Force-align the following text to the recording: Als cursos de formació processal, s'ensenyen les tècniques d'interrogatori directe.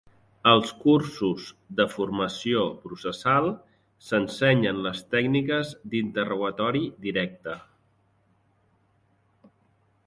Als 0.51 0.69
cursos 0.83 1.49
de 1.79 1.85
formació 1.91 2.63
processal, 2.85 3.51
s'ensenyen 4.07 4.81
les 4.87 5.03
tècniques 5.13 5.75
d'interrogatori 5.93 6.83
directe. 7.07 7.59